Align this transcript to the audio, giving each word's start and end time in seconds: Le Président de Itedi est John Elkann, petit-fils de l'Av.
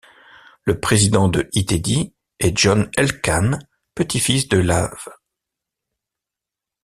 Le 0.63 0.79
Président 0.79 1.27
de 1.27 1.47
Itedi 1.53 2.15
est 2.39 2.57
John 2.57 2.89
Elkann, 2.97 3.59
petit-fils 3.93 4.47
de 4.47 4.57
l'Av. 4.57 4.97